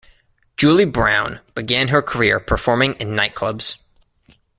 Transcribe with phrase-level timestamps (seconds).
[0.57, 3.75] Julie Brown began her career performing in nightclubs.